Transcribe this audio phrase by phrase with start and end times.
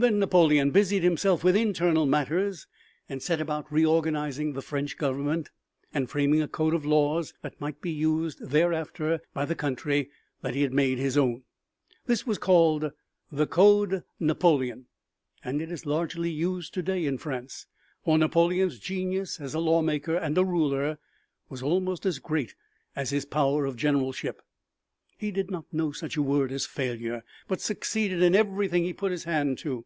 [0.00, 2.66] Then Napoleon busied himself with internal matters
[3.06, 5.50] and set about reorganizing the French Government
[5.92, 10.08] and framing a code of laws that might be used thereafter by the country
[10.40, 11.42] that he had made his own.
[12.06, 12.92] This was called
[13.30, 14.86] the "Code Napoleon"
[15.44, 17.66] and it is largely used to day in France,
[18.02, 20.96] for Napoleon's genius as a lawmaker and a ruler
[21.50, 22.54] was almost as great
[22.96, 24.40] as his power of generalship.
[25.18, 29.12] He did not know such a word as failure but succeeded in everything he put
[29.12, 29.84] his hand to.